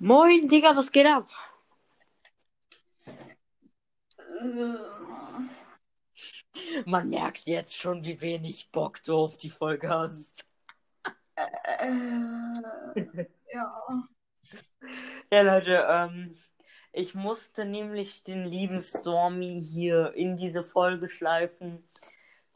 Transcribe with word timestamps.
Moin, 0.00 0.48
Digga, 0.48 0.76
was 0.76 0.90
geht 0.92 1.06
ab? 1.06 1.28
Man 6.86 7.08
merkt 7.08 7.46
jetzt 7.46 7.74
schon, 7.76 8.04
wie 8.04 8.20
wenig 8.20 8.70
Bock 8.70 9.02
du 9.02 9.16
auf 9.16 9.36
die 9.38 9.50
Folge 9.50 9.88
hast. 9.88 10.48
Äh, 11.36 13.24
ja. 13.52 13.84
Ja, 15.30 15.42
Leute, 15.42 15.86
ähm, 15.88 16.34
ich 16.92 17.14
musste 17.14 17.64
nämlich 17.64 18.22
den 18.22 18.44
lieben 18.46 18.82
Stormy 18.82 19.60
hier 19.62 20.14
in 20.14 20.36
diese 20.36 20.64
Folge 20.64 21.08
schleifen. 21.08 21.86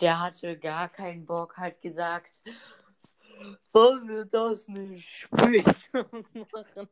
Der 0.00 0.20
hatte 0.20 0.58
gar 0.58 0.88
keinen 0.88 1.26
Bock, 1.26 1.58
hat 1.58 1.82
gesagt, 1.82 2.42
sollen 3.66 4.08
wir 4.08 4.24
das 4.26 4.68
nicht 4.68 5.08
später 5.08 6.08
machen? 6.52 6.88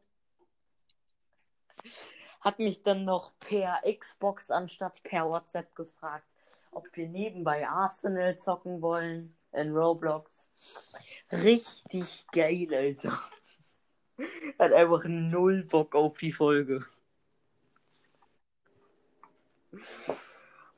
Hat 2.41 2.59
mich 2.59 2.83
dann 2.83 3.05
noch 3.05 3.33
per 3.39 3.81
Xbox 3.83 4.51
anstatt 4.51 5.03
per 5.03 5.29
WhatsApp 5.29 5.75
gefragt, 5.75 6.27
ob 6.71 6.89
wir 6.97 7.09
nebenbei 7.09 7.69
Arsenal 7.69 8.39
zocken 8.39 8.81
wollen 8.81 9.37
in 9.53 9.77
Roblox. 9.77 10.49
Richtig 11.33 12.27
geil, 12.33 12.69
Alter. 12.73 13.21
Hat 14.59 14.73
einfach 14.73 15.05
null 15.05 15.65
Bock 15.65 15.95
auf 15.95 16.19
die 16.19 16.33
Folge. 16.33 16.85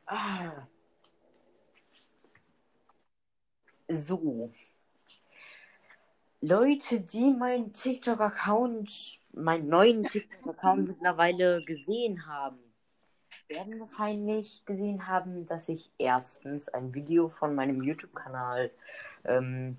Ah. 0.06 0.66
So. 3.88 4.52
Leute, 6.40 7.00
die 7.00 7.30
meinen 7.30 7.72
TikTok-Account, 7.72 9.20
meinen 9.32 9.68
neuen 9.68 10.04
TikTok-Account 10.04 10.88
mittlerweile 10.88 11.60
gesehen 11.62 12.26
haben, 12.26 12.58
werden 13.48 13.80
wahrscheinlich 13.80 14.64
gesehen 14.64 15.06
haben, 15.06 15.46
dass 15.46 15.68
ich 15.68 15.90
erstens 15.98 16.68
ein 16.68 16.94
Video 16.94 17.28
von 17.28 17.54
meinem 17.54 17.82
YouTube-Kanal 17.82 18.70
ähm, 19.24 19.76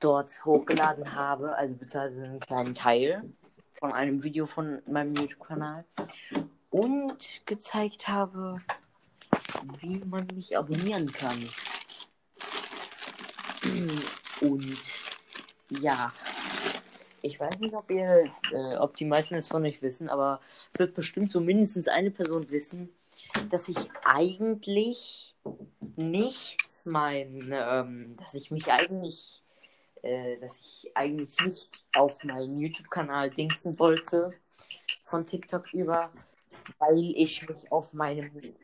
dort 0.00 0.44
hochgeladen 0.44 1.14
habe, 1.14 1.56
also 1.56 1.74
beziehungsweise 1.74 2.24
einen 2.24 2.40
kleinen 2.40 2.74
Teil 2.74 3.24
von 3.78 3.92
einem 3.92 4.22
Video 4.22 4.46
von 4.46 4.82
meinem 4.86 5.14
YouTube-Kanal 5.14 5.84
und 6.70 7.46
gezeigt 7.46 8.08
habe, 8.08 8.60
wie 9.78 9.98
man 10.04 10.26
mich 10.34 10.56
abonnieren 10.56 11.10
kann. 11.12 11.48
Und 14.40 14.78
ja, 15.70 16.12
ich 17.24 17.40
weiß 17.40 17.58
nicht, 17.60 17.74
ob 17.74 17.90
ihr, 17.90 18.30
äh, 18.52 18.76
ob 18.76 18.96
die 18.96 19.06
meisten 19.06 19.34
es 19.34 19.48
von 19.48 19.64
euch 19.64 19.80
wissen, 19.80 20.10
aber 20.10 20.40
es 20.72 20.78
wird 20.78 20.94
bestimmt 20.94 21.32
so 21.32 21.40
mindestens 21.40 21.88
eine 21.88 22.10
Person 22.10 22.50
wissen, 22.50 22.94
dass 23.50 23.68
ich 23.68 23.78
eigentlich 24.04 25.34
nichts 25.96 26.84
mein, 26.84 27.50
ähm, 27.52 28.16
dass 28.18 28.34
ich 28.34 28.50
mich 28.50 28.70
eigentlich, 28.70 29.42
äh, 30.02 30.36
dass 30.38 30.60
ich 30.60 30.94
eigentlich 30.94 31.40
nicht 31.40 31.84
auf 31.94 32.22
meinen 32.24 32.58
YouTube-Kanal 32.58 33.30
dingsen 33.30 33.78
wollte 33.78 34.32
von 35.04 35.24
TikTok 35.24 35.72
über, 35.72 36.10
weil 36.78 37.12
ich 37.16 37.48
mich 37.48 37.72
auf 37.72 37.94
meinem 37.94 38.54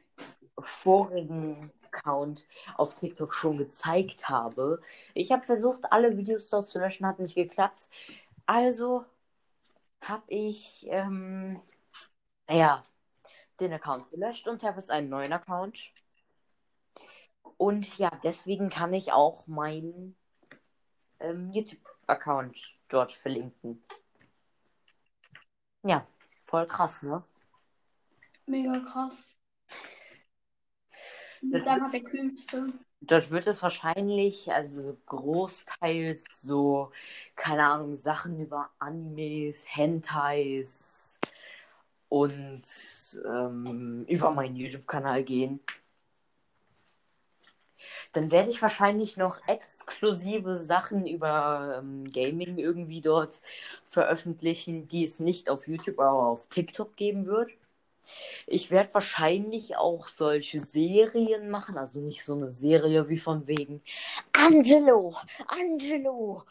vorigen 0.58 1.72
Account 1.92 2.46
auf 2.76 2.94
TikTok 2.94 3.34
schon 3.34 3.58
gezeigt 3.58 4.28
habe. 4.28 4.80
Ich 5.14 5.32
habe 5.32 5.44
versucht, 5.44 5.92
alle 5.92 6.16
Videos 6.16 6.48
dort 6.48 6.66
zu 6.66 6.78
löschen, 6.78 7.06
hat 7.06 7.18
nicht 7.18 7.34
geklappt. 7.34 7.88
Also 8.50 9.06
habe 10.00 10.24
ich 10.26 10.84
ähm, 10.88 11.62
ja 12.50 12.84
den 13.60 13.72
Account 13.72 14.10
gelöscht 14.10 14.48
und 14.48 14.64
habe 14.64 14.78
jetzt 14.78 14.90
einen 14.90 15.08
neuen 15.08 15.32
Account. 15.32 15.92
Und 17.58 17.96
ja, 17.96 18.10
deswegen 18.24 18.68
kann 18.68 18.92
ich 18.92 19.12
auch 19.12 19.46
meinen 19.46 20.16
ähm, 21.20 21.52
YouTube-Account 21.52 22.76
dort 22.88 23.12
verlinken. 23.12 23.84
Ja, 25.84 26.04
voll 26.42 26.66
krass, 26.66 27.02
ne? 27.02 27.22
Mega 28.46 28.80
krass. 28.80 29.39
Das 31.42 31.62
ist 31.62 31.68
einfach 31.68 31.90
der 31.90 32.02
kühlste. 32.02 32.72
Dort 33.02 33.30
wird 33.30 33.46
es 33.46 33.62
wahrscheinlich, 33.62 34.52
also 34.52 34.96
großteils 35.06 36.26
so, 36.42 36.92
keine 37.34 37.64
Ahnung, 37.64 37.94
Sachen 37.96 38.38
über 38.40 38.70
Animes, 38.78 39.64
Hentais 39.66 41.18
und 42.10 42.62
ähm, 43.24 44.04
über 44.06 44.30
meinen 44.32 44.56
YouTube-Kanal 44.56 45.24
gehen. 45.24 45.60
Dann 48.12 48.30
werde 48.30 48.50
ich 48.50 48.60
wahrscheinlich 48.62 49.16
noch 49.16 49.46
exklusive 49.48 50.56
Sachen 50.56 51.06
über 51.06 51.78
ähm, 51.78 52.04
Gaming 52.10 52.58
irgendwie 52.58 53.00
dort 53.00 53.42
veröffentlichen, 53.86 54.88
die 54.88 55.04
es 55.04 55.20
nicht 55.20 55.48
auf 55.48 55.68
YouTube, 55.68 55.98
aber 56.00 56.26
auf 56.26 56.48
TikTok 56.48 56.96
geben 56.96 57.26
wird. 57.26 57.52
Ich 58.46 58.70
werde 58.70 58.94
wahrscheinlich 58.94 59.76
auch 59.76 60.08
solche 60.08 60.60
Serien 60.60 61.50
machen, 61.50 61.78
also 61.78 62.00
nicht 62.00 62.24
so 62.24 62.34
eine 62.34 62.48
Serie 62.50 63.08
wie 63.08 63.18
von 63.18 63.46
wegen 63.46 63.82
Angelo, 64.32 65.14
Angelo, 65.48 66.44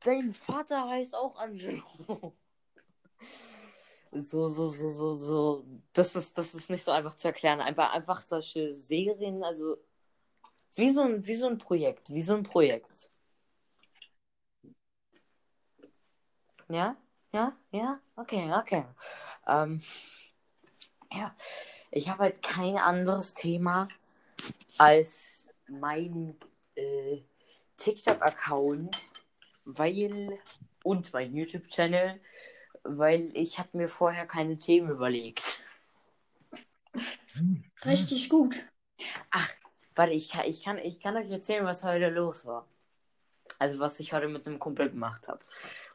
dein 0.00 0.32
Vater 0.32 0.88
heißt 0.88 1.14
auch 1.14 1.36
Angelo. 1.38 1.82
So, 4.12 4.48
so, 4.48 4.66
so, 4.68 4.90
so, 4.90 5.14
so. 5.16 5.64
Das 5.92 6.16
ist, 6.16 6.36
das 6.38 6.54
ist 6.54 6.70
nicht 6.70 6.84
so 6.84 6.90
einfach 6.92 7.14
zu 7.16 7.28
erklären. 7.28 7.60
Einfach, 7.60 7.92
einfach 7.94 8.22
solche 8.26 8.72
Serien, 8.72 9.42
also 9.44 9.76
wie 10.76 10.90
so 10.90 11.02
ein, 11.02 11.26
wie 11.26 11.34
so 11.34 11.48
ein 11.48 11.58
Projekt, 11.58 12.10
wie 12.14 12.22
so 12.22 12.34
ein 12.34 12.42
Projekt. 12.42 13.10
Ja, 16.68 16.96
ja, 17.32 17.52
ja, 17.72 18.00
okay, 18.16 18.52
okay. 18.54 18.84
Ähm, 19.46 19.82
ja, 21.12 21.34
ich 21.90 22.08
habe 22.08 22.24
halt 22.24 22.42
kein 22.42 22.76
anderes 22.76 23.34
Thema 23.34 23.88
als 24.76 25.48
mein 25.68 26.36
äh, 26.74 27.22
TikTok-Account, 27.76 28.98
weil 29.64 30.38
und 30.82 31.12
mein 31.12 31.34
YouTube-Channel, 31.34 32.20
weil 32.84 33.30
ich 33.34 33.58
habe 33.58 33.76
mir 33.76 33.88
vorher 33.88 34.26
keine 34.26 34.58
Themen 34.58 34.90
überlegt. 34.90 35.60
Richtig 37.84 38.28
gut. 38.28 38.56
Ach, 39.30 39.52
warte, 39.94 40.12
ich 40.12 40.28
kann, 40.30 40.46
ich 40.46 40.62
kann, 40.62 40.78
ich 40.78 41.00
kann 41.00 41.16
euch 41.16 41.30
erzählen, 41.30 41.64
was 41.64 41.84
heute 41.84 42.08
los 42.08 42.44
war. 42.46 42.66
Also 43.58 43.78
was 43.80 43.98
ich 44.00 44.12
heute 44.12 44.28
mit 44.28 44.46
einem 44.46 44.58
Kumpel 44.58 44.90
gemacht 44.90 45.28
habe. 45.28 45.40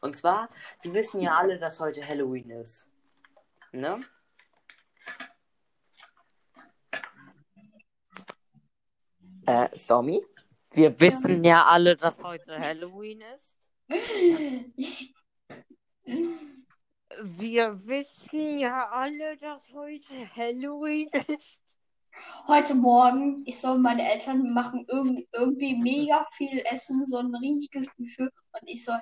Und 0.02 0.16
zwar, 0.16 0.50
wir 0.82 0.94
wissen 0.94 1.22
ja 1.22 1.38
alle, 1.38 1.60
dass 1.60 1.80
heute 1.80 2.06
Halloween 2.06 2.50
ist. 2.50 2.90
Ne? 3.72 4.02
Äh, 9.46 9.78
Stormy? 9.78 10.22
Wir 10.72 11.00
wissen 11.00 11.44
ja 11.44 11.66
alle, 11.66 11.96
dass 11.96 12.24
heute 12.24 12.58
Halloween 12.60 13.22
ist. 13.36 13.56
Wir 17.22 17.88
wissen 17.88 18.58
ja 18.58 18.88
alle, 18.90 19.38
dass 19.38 19.62
heute 19.74 20.36
Halloween 20.36 21.10
ist. 21.28 21.62
Heute 22.48 22.74
Morgen, 22.76 23.44
ich 23.46 23.60
soll 23.60 23.78
meine 23.80 24.10
Eltern 24.12 24.54
machen 24.54 24.86
irgend, 24.88 25.28
irgendwie 25.32 25.76
mega 25.76 26.26
viel 26.34 26.64
Essen, 26.72 27.06
so 27.06 27.18
ein 27.18 27.36
riesiges 27.36 27.88
Buffet. 27.98 28.30
Und 28.52 28.68
ich 28.68 28.84
soll, 28.84 29.00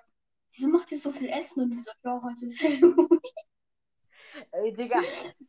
wieso 0.54 0.68
macht 0.68 0.92
ihr 0.92 0.98
so 0.98 1.12
viel 1.12 1.30
Essen? 1.30 1.64
Und 1.64 1.72
die 1.72 1.82
so, 1.82 1.92
ja, 2.04 2.22
heute 2.22 2.46
ist 2.46 2.60
Halloween. 2.64 3.20
Ey, 4.52 4.74
Digga. 4.74 5.00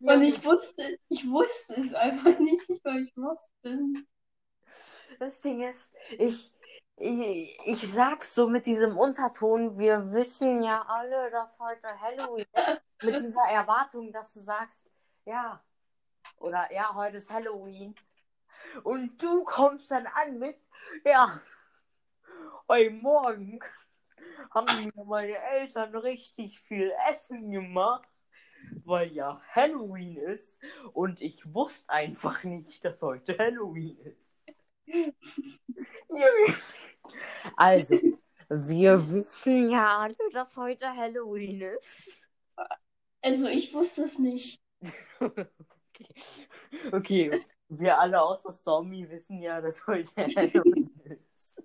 Und 0.01 0.23
ich 0.23 0.45
wusste, 0.45 0.99
ich 1.09 1.29
wusste 1.29 1.81
es 1.81 1.95
einfach 1.95 2.39
nicht, 2.39 2.69
weil 2.85 3.05
ich 3.05 3.13
lost 3.17 3.53
bin. 3.63 4.07
Das 5.23 5.41
Ding 5.41 5.63
ist, 5.63 5.89
ich, 6.19 6.53
ich, 6.97 7.57
ich 7.65 7.93
sag's 7.93 8.35
so 8.35 8.49
mit 8.49 8.67
diesem 8.67 8.99
Unterton, 8.99 9.79
wir 9.79 10.11
wissen 10.11 10.65
ja 10.65 10.83
alle, 10.83 11.31
dass 11.31 11.61
heute 11.61 12.01
Halloween 12.01 12.45
ist. 12.53 12.83
Mit 13.05 13.25
dieser 13.27 13.49
Erwartung, 13.49 14.13
dass 14.13 14.35
du 14.35 14.41
sagst, 14.41 14.85
ja, 15.25 15.63
oder 16.39 16.73
ja, 16.73 16.93
heute 16.97 17.19
ist 17.19 17.31
Halloween. 17.31 17.95
Und 18.83 19.23
du 19.23 19.45
kommst 19.45 19.93
dann 19.93 20.09
an 20.09 20.41
mit, 20.41 20.57
ja, 21.05 21.29
heute 22.67 22.91
Morgen 22.91 23.61
haben 24.51 24.85
mir 24.85 25.05
meine 25.05 25.39
Eltern 25.39 25.95
richtig 25.95 26.59
viel 26.59 26.93
Essen 27.09 27.53
gemacht, 27.53 28.11
weil 28.85 29.13
ja 29.13 29.41
Halloween 29.55 30.17
ist. 30.17 30.59
Und 30.93 31.21
ich 31.21 31.55
wusste 31.55 31.91
einfach 31.91 32.43
nicht, 32.43 32.85
dass 32.85 33.01
heute 33.01 33.39
Halloween 33.39 33.97
ist. 34.01 34.32
Also, 37.57 37.99
wir 38.49 39.11
wissen 39.11 39.71
ja 39.71 39.99
alle, 39.99 40.17
dass 40.33 40.57
heute 40.57 40.95
Halloween 40.95 41.63
ist. 41.63 42.19
Also 43.23 43.49
ich 43.49 43.73
wusste 43.73 44.03
es 44.03 44.19
nicht. 44.19 44.61
okay. 45.21 46.15
okay, 46.93 47.31
wir 47.69 47.99
alle 47.99 48.21
außer 48.21 48.53
Stormy 48.53 49.09
wissen 49.09 49.41
ja, 49.41 49.61
dass 49.61 49.87
heute 49.87 50.11
Halloween 50.17 50.91
ist. 51.05 51.63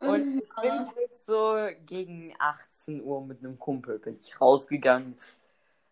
Und 0.00 0.42
ich 0.42 0.54
bin 0.60 0.72
halt 0.72 1.16
so 1.24 1.56
gegen 1.86 2.34
18 2.38 3.02
Uhr 3.02 3.24
mit 3.24 3.38
einem 3.38 3.58
Kumpel 3.58 3.98
bin 3.98 4.18
ich 4.18 4.40
rausgegangen. 4.40 5.16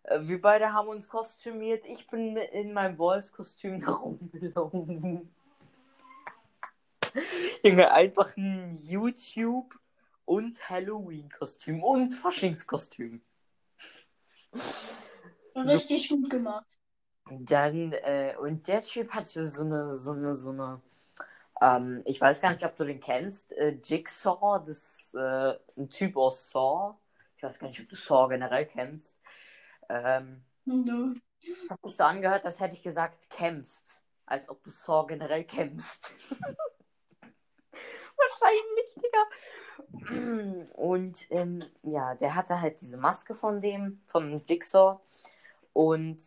Äh, 0.03 0.21
Wir 0.23 0.41
beide 0.41 0.73
haben 0.73 0.89
uns 0.89 1.09
kostümiert. 1.09 1.85
Ich 1.87 2.07
bin 2.09 2.37
in 2.37 2.73
meinem 2.73 2.99
Wolfskostüm 2.99 3.81
da 3.85 3.93
rumgelaufen. 3.93 5.35
Junge, 7.63 7.91
einfach 7.91 8.37
ein 8.37 8.77
YouTube 8.77 9.79
und 10.25 10.69
Halloween-Kostüm 10.69 11.83
und 11.83 12.13
Faschingskostüm. 12.13 13.23
Richtig 15.57 16.09
gut 16.09 16.31
gemacht. 16.31 16.79
Dann, 17.31 17.93
äh, 17.93 18.35
und 18.39 18.69
der 18.69 18.83
Typ 18.83 19.11
hatte 19.11 19.47
so 19.47 19.65
eine, 19.65 19.95
so 19.95 20.13
eine, 20.13 20.35
so 20.35 20.51
eine, 20.51 20.83
ähm, 21.61 22.03
ich 22.05 22.21
weiß 22.21 22.41
gar 22.41 22.53
nicht, 22.53 22.65
ob 22.65 22.77
du 22.77 22.85
den 22.85 23.01
kennst, 23.01 23.53
äh, 23.55 23.79
Jigsaw, 23.83 24.63
das, 24.65 25.15
äh, 25.15 25.55
ein 25.77 25.89
Typ 25.89 26.17
aus 26.17 26.51
Saw. 26.51 26.97
Ich 27.37 27.43
weiß 27.43 27.59
gar 27.59 27.69
nicht, 27.69 27.81
ob 27.81 27.89
du 27.89 27.97
Saw 27.97 28.29
generell 28.29 28.67
kennst. 28.67 29.19
Ähm, 29.89 30.45
das 30.67 31.71
hat 31.71 31.81
sich 31.83 31.97
so 31.97 32.05
angehört, 32.05 32.45
als 32.45 32.61
hätte 32.61 32.75
ich 32.75 32.83
gesagt, 32.83 33.31
kämpfst. 33.31 34.01
Als 34.27 34.49
ob 34.49 34.63
du 34.63 34.71
Saw 34.71 35.07
generell 35.07 35.45
kämpfst. 35.45 36.11
Wahrscheinlich, 38.17 38.95
Digga. 38.97 39.25
Und 40.77 41.31
ähm, 41.31 41.65
ja, 41.83 42.15
der 42.15 42.35
hatte 42.35 42.61
halt 42.61 42.81
diese 42.81 42.97
Maske 42.97 43.35
von 43.35 43.61
dem, 43.61 44.03
von 44.07 44.43
Jigsaw. 44.47 45.01
Und 45.73 46.23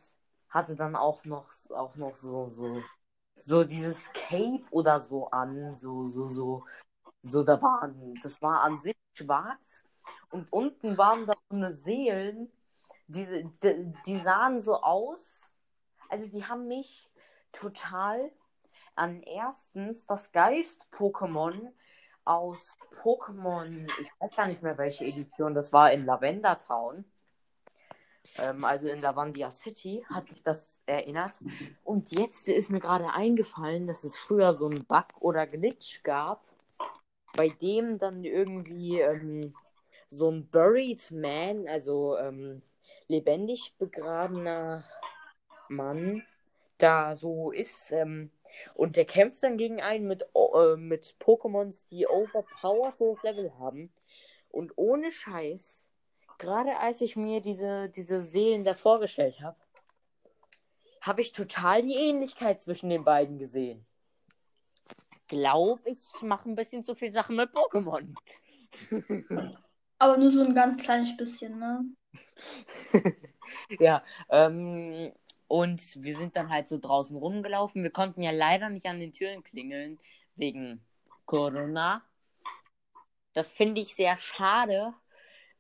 hatte 0.50 0.76
dann 0.76 0.96
auch 0.96 1.24
noch, 1.26 1.48
auch 1.72 1.96
noch 1.96 2.16
so, 2.16 2.48
so, 2.50 2.82
so 3.36 3.64
dieses 3.64 4.12
Cape 4.14 4.64
oder 4.72 5.00
so 5.00 5.30
an. 5.30 5.76
So, 5.76 6.08
so, 6.08 6.28
so, 6.28 6.66
so, 7.22 7.44
da 7.44 7.62
waren, 7.62 8.14
das 8.24 8.42
war 8.42 8.62
an 8.62 8.78
sich 8.78 8.96
schwarz. 9.14 9.84
Und 10.30 10.52
unten 10.52 10.98
waren 10.98 11.26
da 11.26 11.34
so 11.50 11.56
eine 11.56 11.74
Seelen. 11.74 12.52
Diese, 13.08 13.46
die, 13.64 13.94
die 14.06 14.18
sahen 14.18 14.60
so 14.60 14.82
aus. 14.82 15.50
Also 16.10 16.28
die 16.28 16.46
haben 16.46 16.68
mich 16.68 17.10
total 17.52 18.32
an 18.98 19.22
erstens 19.22 20.06
das 20.06 20.32
Geist-Pokémon 20.32 21.72
aus 22.26 22.78
Pokémon, 23.02 23.88
ich 24.02 24.10
weiß 24.20 24.36
gar 24.36 24.48
nicht 24.48 24.62
mehr 24.62 24.78
welche 24.78 25.06
Edition, 25.06 25.54
das 25.54 25.72
war 25.72 25.92
in 25.92 26.06
Lavender 26.06 26.60
Town. 26.60 27.06
Ähm, 28.38 28.66
also 28.66 28.90
in 28.90 29.00
Lavandia 29.02 29.50
City 29.52 30.06
hat 30.10 30.30
mich 30.30 30.44
das 30.44 30.82
erinnert. 30.86 31.36
Und 31.84 32.12
jetzt 32.12 32.50
ist 32.50 32.70
mir 32.70 32.80
gerade 32.80 33.14
eingefallen, 33.14 33.88
dass 33.88 34.04
es 34.04 34.18
früher 34.18 34.54
so 34.54 34.66
einen 34.66 34.86
Bug 34.86 35.06
oder 35.20 35.48
Glitch 35.48 36.04
gab, 36.04 36.44
bei 37.34 37.50
dem 37.50 37.98
dann 37.98 38.24
irgendwie 38.24 39.00
ähm, 39.00 39.54
so 40.08 40.30
ein 40.30 40.48
Buried 40.50 41.12
Man, 41.12 41.68
also 41.68 42.18
ähm, 42.18 42.62
lebendig 43.08 43.74
begrabener 43.78 44.84
Mann, 45.70 46.24
da 46.78 47.16
so 47.16 47.52
ist. 47.52 47.92
Ähm, 47.92 48.32
und 48.74 48.96
der 48.96 49.06
kämpft 49.06 49.44
dann 49.44 49.58
gegen 49.58 49.82
einen 49.82 50.08
mit, 50.08 50.24
äh, 50.34 50.76
mit 50.76 51.16
Pokémons, 51.20 51.88
die 51.88 52.08
overpowered 52.08 53.00
hohes 53.00 53.24
Level 53.24 53.54
haben. 53.60 53.92
Und 54.50 54.74
ohne 54.76 55.12
Scheiß, 55.12 55.88
gerade 56.38 56.78
als 56.80 57.02
ich 57.02 57.16
mir 57.16 57.42
diese, 57.42 57.90
diese 57.90 58.22
Seelen 58.22 58.64
da 58.64 58.76
vorgestellt 58.76 59.42
habe, 59.42 59.58
habe 61.02 61.22
ich 61.22 61.32
total 61.32 61.82
die 61.82 61.96
Ähnlichkeit 61.96 62.62
zwischen 62.62 62.90
den 62.90 63.04
beiden 63.04 63.38
gesehen. 63.38 63.86
Glaub, 65.28 65.86
ich 65.86 66.00
mache 66.22 66.50
ein 66.50 66.56
bisschen 66.56 66.84
zu 66.84 66.96
viel 66.96 67.12
Sachen 67.12 67.36
mit 67.36 67.52
Pokémon. 67.52 68.16
Aber 70.00 70.18
nur 70.18 70.32
so 70.32 70.44
ein 70.44 70.54
ganz 70.54 70.78
kleines 70.78 71.16
bisschen, 71.18 71.60
ne? 71.60 71.84
ja, 73.80 74.04
ähm, 74.30 75.12
und 75.48 76.04
wir 76.04 76.16
sind 76.16 76.36
dann 76.36 76.50
halt 76.50 76.68
so 76.68 76.78
draußen 76.78 77.16
rumgelaufen. 77.16 77.84
Wir 77.84 77.92
konnten 77.92 78.22
ja 78.22 78.32
leider 78.32 78.70
nicht 78.70 78.86
an 78.86 79.00
den 79.00 79.14
Türen 79.14 79.44
klingeln 79.44 80.00
wegen 80.36 80.82
Corona. 81.26 82.04
Das 83.34 83.52
finde 83.52 83.82
ich 83.82 83.96
sehr 83.96 84.18
schade, 84.18 84.94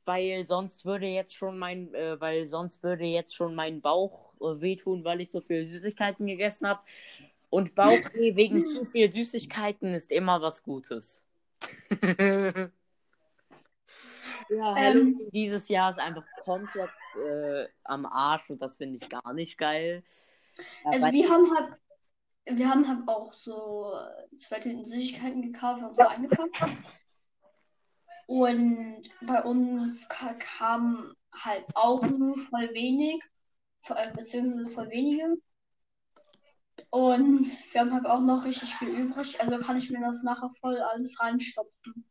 weil 0.05 0.45
sonst 0.47 0.85
würde 0.85 1.07
jetzt 1.07 1.35
schon 1.35 1.57
mein, 1.57 1.93
äh, 1.93 2.19
weil 2.19 2.45
sonst 2.45 2.83
würde 2.83 3.05
jetzt 3.05 3.35
schon 3.35 3.55
mein 3.55 3.81
Bauch 3.81 4.33
äh, 4.41 4.61
wehtun, 4.61 5.03
weil 5.03 5.21
ich 5.21 5.31
so 5.31 5.41
viel 5.41 5.65
Süßigkeiten 5.65 6.25
gegessen 6.27 6.67
habe. 6.67 6.81
Und 7.49 7.75
Bauchweh 7.75 8.35
wegen 8.35 8.65
zu 8.67 8.85
viel 8.85 9.11
Süßigkeiten 9.11 9.93
ist 9.93 10.11
immer 10.11 10.41
was 10.41 10.63
Gutes. 10.63 11.23
Ja, 14.49 14.75
Halloween 14.75 15.19
Ähm, 15.19 15.29
dieses 15.31 15.67
Jahr 15.67 15.89
ist 15.89 15.99
einfach 15.99 16.25
komplett 16.43 16.89
äh, 17.15 17.67
am 17.83 18.05
Arsch 18.05 18.49
und 18.49 18.61
das 18.61 18.77
finde 18.77 18.97
ich 18.97 19.09
gar 19.09 19.33
nicht 19.33 19.57
geil. 19.57 20.03
Ja, 20.57 20.91
also 20.91 21.11
wir 21.11 21.29
haben 21.29 21.55
halt, 21.55 21.79
wir 22.45 22.69
haben 22.69 22.87
halt 22.87 23.07
auch 23.07 23.33
so 23.33 23.93
zwei 24.37 24.59
Tüten 24.59 24.85
Süßigkeiten 24.85 25.41
gekauft 25.41 25.83
und 25.83 25.95
so 25.95 26.03
eingepackt. 26.03 26.61
Und 28.27 29.09
bei 29.21 29.41
uns 29.43 30.07
ka 30.09 30.33
kam 30.33 31.13
halt 31.33 31.65
auch 31.75 32.03
nur 32.03 32.37
voll 32.37 32.69
wenig, 32.73 33.21
äh, 33.89 34.11
beziehungsweise 34.13 34.67
voll 34.69 34.89
wenige. 34.89 35.37
Und 36.89 37.73
wir 37.73 37.81
haben 37.81 37.93
halt 37.93 38.05
auch 38.05 38.21
noch 38.21 38.45
richtig 38.45 38.73
viel 38.75 38.89
übrig, 38.89 39.39
also 39.41 39.57
kann 39.59 39.77
ich 39.77 39.89
mir 39.89 40.01
das 40.01 40.23
nachher 40.23 40.49
voll 40.59 40.77
alles 40.77 41.19
reinstopfen. 41.19 42.05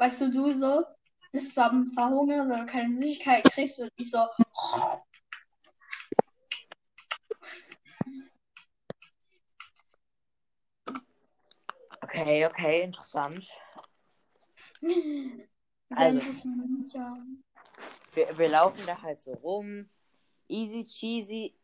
Weißt 0.00 0.22
du, 0.22 0.30
du 0.30 0.50
so, 0.58 0.82
bist 1.30 1.54
du 1.54 1.60
am 1.60 1.86
Verhungern, 1.88 2.48
weil 2.48 2.60
du 2.60 2.66
keine 2.66 2.90
Süßigkeit 2.90 3.44
kriegst 3.44 3.80
und 3.80 3.90
ich 3.96 4.10
so, 4.10 4.26
Okay, 12.02 12.46
okay, 12.46 12.82
interessant. 12.84 13.46
sehr 14.80 15.46
Also. 15.90 16.14
interessant, 16.14 16.94
ja. 16.94 17.18
Wir, 18.14 18.38
wir 18.38 18.48
laufen 18.48 18.80
da 18.86 19.02
halt 19.02 19.20
so 19.20 19.32
rum. 19.32 19.90
Easy 20.48 20.86
cheesy. 20.86 21.54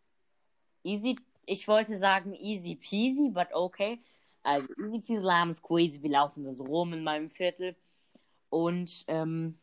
Easy, 0.84 1.16
ich 1.46 1.66
wollte 1.66 1.96
sagen 1.96 2.34
easy 2.34 2.76
peasy, 2.76 3.30
but 3.30 3.50
okay. 3.54 4.02
Also 4.42 4.68
easy 4.84 5.00
peasy 5.00 5.22
lemon 5.22 5.54
squeezy. 5.54 6.02
Wir 6.02 6.10
laufen 6.10 6.44
da 6.44 6.52
so 6.52 6.64
rum 6.64 6.92
in 6.92 7.02
meinem 7.02 7.30
Viertel. 7.30 7.74
Und 8.56 9.04
ähm, 9.08 9.58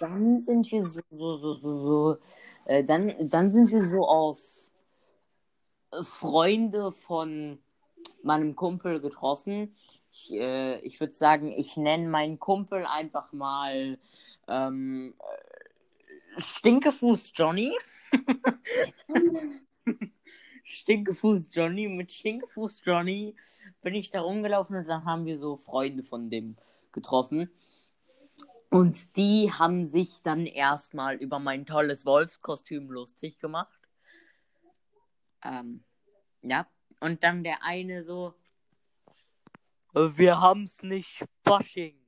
dann 0.00 0.40
sind 0.40 0.68
wir 0.72 0.82
so, 0.88 1.00
so, 1.08 1.36
so, 1.36 1.54
so, 1.54 1.78
so. 1.78 2.16
Äh, 2.64 2.82
dann, 2.82 3.14
dann 3.28 3.52
sind 3.52 3.70
wir 3.70 3.86
so 3.86 4.08
auf 4.08 4.40
äh, 5.92 6.02
Freunde 6.02 6.90
von 6.90 7.60
meinem 8.24 8.56
Kumpel 8.56 9.00
getroffen. 9.00 9.72
Ich, 10.10 10.32
äh, 10.32 10.80
ich 10.80 10.98
würde 10.98 11.14
sagen, 11.14 11.52
ich 11.56 11.76
nenne 11.76 12.08
meinen 12.08 12.40
Kumpel 12.40 12.84
einfach 12.84 13.32
mal 13.32 14.00
ähm, 14.48 15.14
äh, 15.20 16.40
Stinkefuß 16.40 17.30
Johnny. 17.36 17.72
Stinkefuß 20.64 21.54
Johnny. 21.54 21.86
Mit 21.86 22.12
Stinkefuß 22.12 22.82
Johnny 22.84 23.36
bin 23.80 23.94
ich 23.94 24.10
da 24.10 24.22
rumgelaufen 24.22 24.74
und 24.74 24.88
dann 24.88 25.04
haben 25.04 25.24
wir 25.24 25.38
so 25.38 25.56
Freunde 25.56 26.02
von 26.02 26.30
dem 26.30 26.56
getroffen. 26.96 27.48
Und 28.70 29.16
die 29.16 29.52
haben 29.52 29.86
sich 29.86 30.22
dann 30.22 30.46
erstmal 30.46 31.16
über 31.16 31.38
mein 31.38 31.66
tolles 31.66 32.04
Wolfskostüm 32.04 32.90
lustig 32.90 33.38
gemacht. 33.38 33.80
Ähm, 35.42 35.84
ja. 36.42 36.66
Und 37.00 37.22
dann 37.22 37.44
der 37.44 37.62
eine 37.62 38.04
so, 38.04 38.34
wir 39.92 40.40
haben's 40.40 40.82
nicht 40.82 41.24
Fasching. 41.44 41.98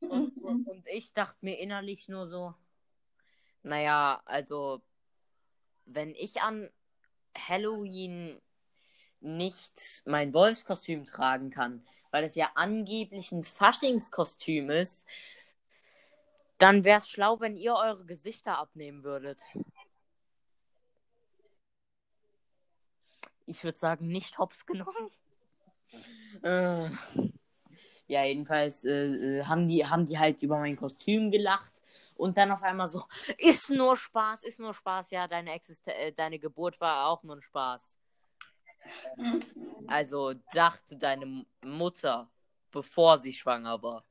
Und, 0.00 0.36
und, 0.38 0.66
und 0.66 0.86
ich 0.88 1.12
dachte 1.12 1.38
mir 1.42 1.58
innerlich 1.58 2.08
nur 2.08 2.26
so, 2.26 2.54
naja, 3.62 4.22
also, 4.24 4.82
wenn 5.84 6.14
ich 6.14 6.40
an 6.40 6.70
Halloween 7.36 8.40
nicht 9.20 10.02
mein 10.06 10.32
Wolfskostüm 10.34 11.04
tragen 11.04 11.50
kann, 11.50 11.84
weil 12.10 12.24
es 12.24 12.34
ja 12.34 12.50
angeblich 12.54 13.32
ein 13.32 13.44
Faschingskostüm 13.44 14.70
ist, 14.70 15.06
dann 16.58 16.84
wäre 16.84 16.98
es 16.98 17.08
schlau, 17.08 17.40
wenn 17.40 17.56
ihr 17.56 17.74
eure 17.74 18.04
Gesichter 18.04 18.58
abnehmen 18.58 19.02
würdet. 19.02 19.42
Ich 23.46 23.64
würde 23.64 23.78
sagen, 23.78 24.08
nicht 24.08 24.38
hops 24.38 24.66
genommen. 24.66 25.10
Äh, 26.42 26.90
ja, 28.06 28.24
jedenfalls 28.24 28.84
äh, 28.84 29.42
haben, 29.44 29.68
die, 29.68 29.86
haben 29.86 30.06
die 30.06 30.18
halt 30.18 30.42
über 30.42 30.58
mein 30.58 30.76
Kostüm 30.76 31.30
gelacht 31.30 31.82
und 32.14 32.36
dann 32.36 32.50
auf 32.52 32.62
einmal 32.62 32.88
so, 32.88 33.04
ist 33.38 33.70
nur 33.70 33.96
Spaß, 33.96 34.42
ist 34.42 34.60
nur 34.60 34.74
Spaß, 34.74 35.10
ja, 35.10 35.26
deine, 35.26 35.52
Existen 35.52 35.90
äh, 35.90 36.12
deine 36.12 36.38
Geburt 36.38 36.80
war 36.80 37.08
auch 37.08 37.22
nur 37.22 37.36
ein 37.36 37.42
Spaß. 37.42 37.98
Also 39.86 40.34
dachte 40.52 40.96
deine 40.96 41.44
Mutter, 41.64 42.30
bevor 42.70 43.18
sie 43.18 43.32
schwanger 43.32 43.82
war. 43.82 44.04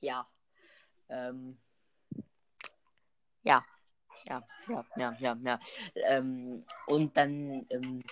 Ja. 0.00 0.26
Ähm, 1.08 1.58
ja. 3.42 3.64
Ja, 4.26 4.42
ja, 4.68 4.84
ja, 4.96 5.16
ja, 5.18 5.36
ja. 5.42 5.58
Ähm, 5.94 6.64
und 6.86 7.16
dann 7.16 7.66
ähm, 7.70 8.02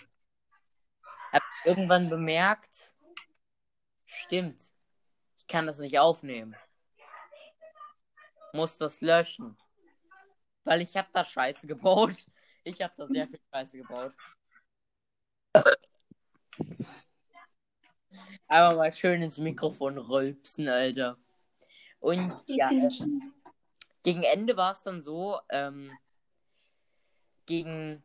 habe 1.30 1.44
ich 1.60 1.66
irgendwann 1.66 2.08
bemerkt, 2.08 2.94
stimmt, 4.06 4.72
ich 5.36 5.46
kann 5.46 5.66
das 5.66 5.78
nicht 5.78 5.98
aufnehmen. 5.98 6.56
Muss 8.52 8.78
das 8.78 9.00
löschen. 9.00 9.56
Weil 10.64 10.80
ich 10.80 10.96
habe 10.96 11.08
da 11.12 11.24
Scheiße 11.24 11.66
gebaut. 11.66 12.26
Ich 12.68 12.82
habe 12.82 12.92
da 12.96 13.06
sehr 13.06 13.26
viel 13.26 13.40
Scheiße 13.50 13.78
gebaut. 13.78 14.12
Einfach 18.46 18.76
mal 18.76 18.92
schön 18.92 19.22
ins 19.22 19.38
Mikrofon 19.38 19.96
rülpsen, 19.96 20.68
Alter. 20.68 21.16
Und 21.98 22.34
ja, 22.46 22.70
äh, 22.70 22.88
gegen 24.02 24.22
Ende 24.22 24.56
war 24.56 24.72
es 24.72 24.82
dann 24.82 25.00
so, 25.00 25.40
ähm, 25.48 25.90
gegen 27.46 28.02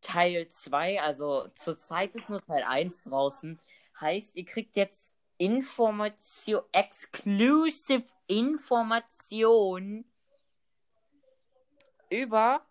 Teil 0.00 0.48
2, 0.48 1.00
also 1.00 1.48
zurzeit 1.48 2.14
ist 2.16 2.28
nur 2.28 2.44
Teil 2.44 2.64
1 2.64 3.02
draußen, 3.02 3.60
heißt, 4.00 4.36
ihr 4.36 4.44
kriegt 4.44 4.76
jetzt 4.76 5.16
Information, 5.38 6.62
exclusive 6.72 8.04
Information 8.26 10.04
über 12.10 12.66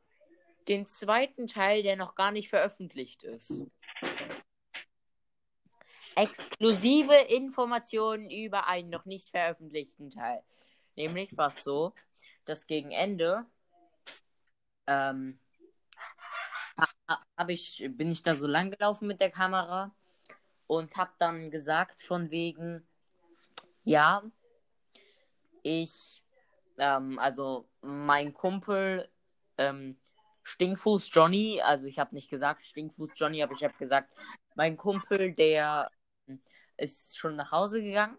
den 0.68 0.86
zweiten 0.86 1.48
Teil, 1.48 1.84
der 1.84 1.96
noch 1.96 2.16
gar 2.16 2.32
nicht 2.32 2.50
veröffentlicht 2.50 3.24
ist. 3.24 3.62
Exklusive 6.16 7.14
Informationen 7.14 8.30
über 8.30 8.68
einen 8.68 8.90
noch 8.90 9.06
nicht 9.06 9.30
veröffentlichten 9.30 10.10
Teil. 10.10 10.42
Nämlich 10.96 11.38
war 11.38 11.50
es 11.50 11.64
so, 11.64 11.94
dass 12.46 12.66
gegen 12.66 12.92
Ende 12.92 13.46
ähm, 14.88 15.40
ich, 17.48 17.88
bin 17.92 18.12
ich 18.12 18.24
da 18.24 18.36
so 18.36 18.48
lang 18.48 18.72
gelaufen 18.72 19.08
mit 19.08 19.22
der 19.22 19.30
Kamera 19.30 19.96
und 20.66 20.98
habe 20.98 21.12
dann 21.20 21.52
gesagt 21.52 22.02
von 22.02 22.32
wegen, 22.32 22.88
ja, 23.84 24.24
ich, 25.64 26.24
ähm, 26.78 27.20
also 27.20 27.70
mein 27.82 28.34
Kumpel 28.34 29.10
ähm, 29.58 29.98
Stinkfuß 30.48 31.10
Johnny, 31.14 31.62
also 31.62 31.86
ich 31.86 32.00
habe 32.00 32.16
nicht 32.16 32.30
gesagt 32.30 32.64
Stinkfuß 32.64 33.12
Johnny, 33.16 33.44
aber 33.44 33.54
ich 33.54 33.64
habe 33.66 33.74
gesagt, 33.78 34.10
mein 34.56 34.78
Kumpel, 34.78 35.34
der 35.34 35.92
ist 36.78 37.18
schon 37.18 37.36
nach 37.36 37.52
Hause 37.52 37.82
gegangen. 37.82 38.18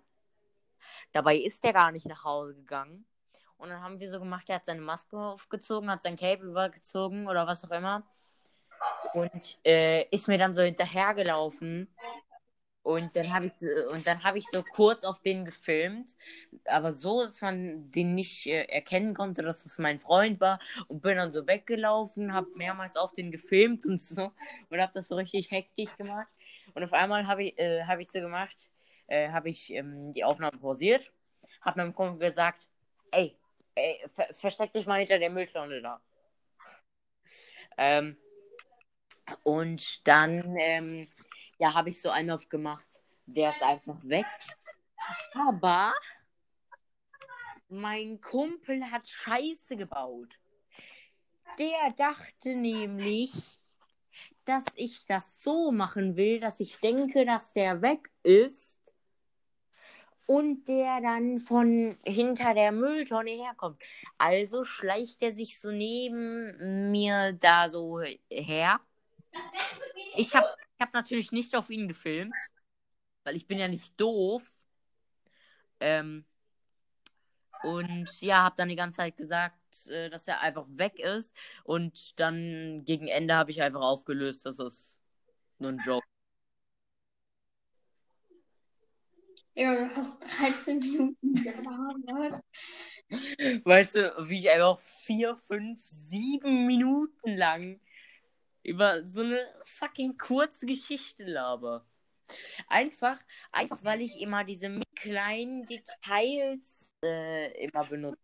Dabei 1.13 1.37
ist 1.37 1.65
der 1.65 1.73
gar 1.73 1.91
nicht 1.91 2.05
nach 2.05 2.25
Hause 2.25 2.55
gegangen. 2.55 3.07
Und 3.57 3.71
dann 3.71 3.81
haben 3.81 3.99
wir 3.99 4.11
so 4.11 4.19
gemacht, 4.19 4.45
er 4.49 4.57
hat 4.57 4.67
seine 4.67 4.83
Maske 4.83 5.17
aufgezogen, 5.17 5.91
hat 5.91 6.03
sein 6.03 6.17
Cape 6.17 6.45
übergezogen 6.45 7.27
oder 7.29 7.47
was 7.47 7.65
auch 7.65 7.71
immer. 7.71 8.03
Und 9.15 9.59
äh, 9.65 10.05
ist 10.11 10.29
mir 10.29 10.39
dann 10.39 10.53
so 10.53 10.63
hinterhergelaufen. 10.63 11.89
Und 12.89 13.17
dann 13.17 13.35
habe 13.35 13.49
ich, 13.49 13.53
und 13.93 14.07
dann 14.07 14.25
habe 14.25 14.39
ich 14.39 14.47
so 14.51 14.63
kurz 14.63 15.05
auf 15.05 15.21
den 15.21 15.45
gefilmt, 15.45 16.17
aber 16.65 16.91
so, 16.93 17.23
dass 17.23 17.43
man 17.43 17.91
den 17.91 18.15
nicht 18.15 18.47
äh, 18.47 18.63
erkennen 18.63 19.13
konnte, 19.13 19.43
dass 19.43 19.63
das 19.63 19.77
mein 19.79 20.01
Freund 20.01 20.41
war. 20.41 20.59
Und 20.87 21.03
bin 21.03 21.19
dann 21.19 21.31
so 21.31 21.47
weggelaufen, 21.47 22.33
habe 22.33 22.49
mehrmals 22.55 22.97
auf 22.97 23.13
den 23.13 23.31
gefilmt 23.31 23.85
und 23.85 24.01
so. 24.01 24.33
Und 24.71 24.81
habe 24.81 24.93
das 24.95 25.09
so 25.09 25.17
richtig 25.17 25.51
hektisch 25.51 25.95
gemacht. 25.99 26.29
Und 26.73 26.83
auf 26.83 26.95
einmal 26.95 27.27
habe 27.27 27.45
ich, 27.45 27.59
äh, 27.59 27.85
hab 27.85 27.99
ich 27.99 28.11
so 28.11 28.21
gemacht, 28.21 28.71
äh, 29.07 29.29
habe 29.29 29.51
ich 29.51 29.71
ähm, 29.71 30.15
die 30.15 30.25
Aufnahme 30.25 30.57
pausiert, 30.57 31.13
habe 31.61 31.81
meinem 31.81 31.95
Kumpel 31.95 32.31
gesagt, 32.31 32.67
ey, 33.11 33.37
ey 33.75 34.03
ver 34.15 34.33
versteck 34.33 34.73
dich 34.73 34.87
mal 34.87 35.01
hinter 35.01 35.19
der 35.19 35.29
Mülltonne 35.29 35.83
da. 35.83 36.01
Ähm, 37.77 38.17
und 39.43 40.09
dann, 40.09 40.57
ähm, 40.59 41.09
ja, 41.59 41.75
habe 41.75 41.91
ich 41.91 42.01
so 42.01 42.11
einen 42.11 42.31
aufgemacht, 42.31 43.03
der 43.27 43.51
ist 43.51 43.63
einfach 43.63 43.99
weg. 44.03 44.27
Aber 45.35 45.93
mein 47.69 48.21
Kumpel 48.21 48.91
hat 48.91 49.09
Scheiße 49.09 49.77
gebaut. 49.77 50.39
Der 51.59 51.93
dachte 51.97 52.55
nämlich, 52.55 53.33
dass 54.45 54.65
ich 54.77 55.05
das 55.07 55.43
so 55.43 55.71
machen 55.71 56.17
will, 56.17 56.41
dass 56.41 56.61
ich 56.61 56.81
denke, 56.81 57.27
dass 57.27 57.53
der 57.53 57.83
weg 57.83 58.11
ist 58.23 58.79
und 60.27 60.67
der 60.69 61.01
dann 61.01 61.39
von 61.39 61.99
hinter 62.05 62.55
der 62.55 62.71
Mülltonne 62.71 63.31
herkommt. 63.31 63.83
Also 64.19 64.65
schleicht 64.65 65.23
er 65.23 65.33
sich 65.33 65.59
so 65.59 65.71
neben 65.71 66.91
mir 66.91 67.33
da 67.33 67.69
so 67.69 68.01
her. 68.31 68.81
Ich 70.17 70.35
habe 70.35 70.49
ich 70.79 70.81
hab 70.81 70.95
natürlich 70.95 71.33
nicht 71.33 71.57
auf 71.57 71.71
ihn 71.71 71.89
gefilmt, 71.89 72.37
weil 73.25 73.35
ich 73.35 73.49
bin 73.49 73.59
ja 73.59 73.67
nicht 73.67 74.01
doof. 74.01 74.49
Ähm, 75.81 76.25
und 77.65 78.21
ja, 78.21 78.45
habe 78.45 78.55
dann 78.57 78.69
die 78.69 78.77
ganze 78.77 78.99
Zeit 78.99 79.17
gesagt, 79.17 79.89
äh, 79.89 80.09
dass 80.09 80.29
er 80.29 80.41
einfach 80.41 80.67
weg 80.69 81.01
ist. 81.01 81.35
Und 81.65 82.19
dann 82.21 82.85
gegen 82.85 83.09
Ende 83.09 83.35
habe 83.35 83.51
ich 83.51 83.61
einfach 83.61 83.81
aufgelöst, 83.81 84.47
dass 84.47 84.61
es 84.61 85.01
nur 85.59 85.71
ein 85.71 85.81
Joke. 85.85 86.07
Ja, 89.55 89.75
du 89.75 89.97
hast 89.97 90.21
13 90.39 90.79
Minuten 90.79 91.35
gelabert. 91.35 92.41
Weißt 93.65 93.97
du, 93.97 94.29
wie 94.29 94.39
ich 94.39 94.51
einfach 94.51 94.79
4, 94.79 95.35
5, 95.35 95.81
7 95.81 96.67
Minuten 96.67 97.37
lang 97.37 97.81
über 98.69 99.09
so 99.09 99.23
eine 99.23 99.41
fucking 99.65 100.19
kurze 100.19 100.67
Geschichte 100.67 101.25
laber. 101.25 101.87
Einfach, 102.69 103.19
einfach 103.51 103.83
weil 103.85 104.03
ich 104.03 104.21
immer 104.21 104.45
diese 104.45 104.81
kleinen 104.95 105.65
Details 105.65 106.95
äh, 107.03 107.65
immer 107.65 107.85
benutzt. 107.87 108.23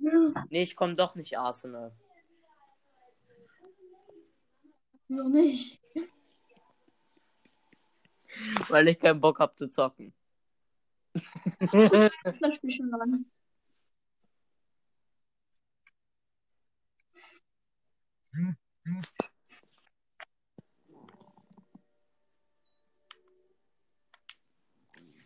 Nee, 0.51 0.63
ich 0.63 0.77
komme 0.77 0.95
doch 0.95 1.15
nicht 1.15 1.39
Arsenal. 1.39 1.97
So 5.09 5.29
nicht. 5.29 5.81
Weil 8.69 8.89
ich 8.89 8.99
keinen 8.99 9.21
Bock 9.21 9.39
habe 9.39 9.55
zu 9.57 9.71
zocken. 9.71 10.13
das 12.41 12.55
spiel 12.57 12.71
schon 12.71 12.91
dran. 12.91 13.25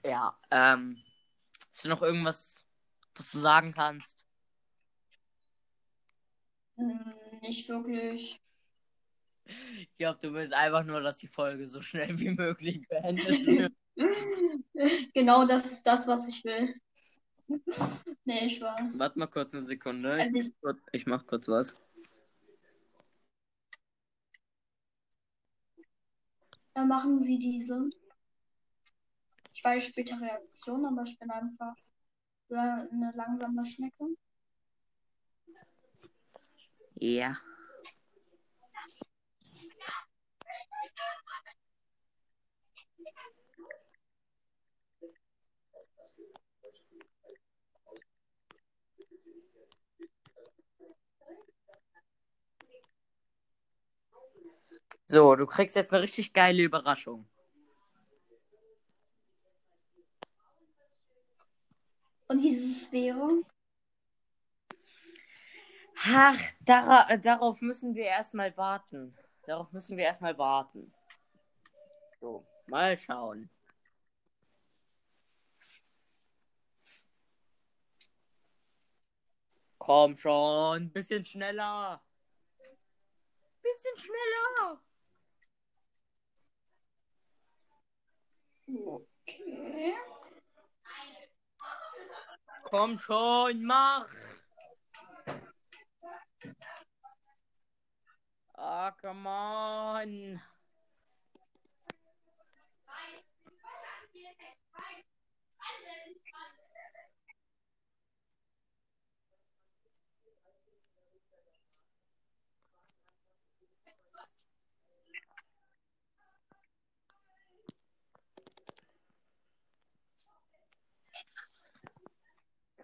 Ja, 0.09 0.39
ähm. 0.51 1.03
Ist 1.73 1.85
noch 1.85 2.03
irgendwas 2.03 2.69
was 3.19 3.33
du 3.33 3.39
sagen 3.39 3.73
kannst? 3.73 4.25
Hm, 6.77 7.15
nicht 7.43 7.69
wirklich. 7.69 8.41
Ich 9.45 9.97
glaube, 9.99 10.19
du 10.23 10.33
willst 10.33 10.53
einfach 10.53 10.85
nur, 10.85 11.01
dass 11.01 11.19
die 11.19 11.27
Folge 11.27 11.67
so 11.67 11.81
schnell 11.81 12.19
wie 12.21 12.31
möglich 12.31 12.87
beendet 12.89 13.47
wird. 13.47 13.73
genau 15.15 15.47
das 15.47 15.67
ist 15.67 15.83
das, 15.87 16.07
was 16.07 16.29
ich 16.29 16.45
will. 16.45 16.75
nee, 18.25 18.49
Spaß. 18.49 18.99
Warte 18.99 19.19
mal 19.19 19.27
kurz 19.27 19.55
eine 19.55 19.63
Sekunde. 19.63 20.13
Also 20.13 20.37
ich, 20.39 20.53
ich 20.93 21.07
mach 21.07 21.27
kurz 21.27 21.49
was. 21.49 21.77
Dann 26.75 26.89
machen 26.89 27.21
sie 27.21 27.39
diese. 27.39 27.91
Ich 29.59 29.65
weiß 29.65 29.87
später 29.87 30.21
Reaktion, 30.21 30.87
aber 30.87 31.03
ich 31.03 31.19
bin 31.19 31.33
einfach 31.33 31.75
eine 32.49 33.13
langsame 33.17 33.65
Schnecke? 33.67 34.05
Ja. 36.95 37.37
So, 55.09 55.35
du 55.35 55.47
kriegst 55.47 55.75
jetzt 55.75 55.93
eine 55.93 56.05
richtig 56.05 56.33
geile 56.33 56.63
Überraschung. 56.63 57.29
Und 62.29 62.43
dieses 62.43 62.93
wäre. 62.93 63.43
Ach, 66.11 66.39
dara 66.65 67.11
äh, 67.11 67.19
darauf 67.19 67.61
müssen 67.61 67.95
wir 67.95 68.05
erstmal 68.05 68.57
warten. 68.57 69.15
Darauf 69.45 69.71
müssen 69.73 69.97
wir 69.99 70.05
erstmal 70.05 70.39
warten. 70.39 70.93
So, 72.21 72.47
mal 72.67 72.97
schauen. 72.97 73.51
Komm 79.79 80.17
schon, 80.17 80.91
bisschen 80.93 81.25
schneller. 81.25 82.03
Bisschen 83.63 83.99
schneller. 83.99 84.81
Okay. 88.67 89.95
Komm 92.63 92.99
schon, 92.99 93.63
mach. 93.65 94.09
Ah, 98.61 98.91
come 99.01 99.27
on. 99.27 100.41